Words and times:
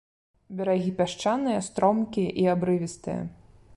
Берагі 0.61 0.93
пясчаныя, 1.01 1.59
стромкія 1.67 2.31
і 2.45 2.47
абрывістыя. 2.55 3.21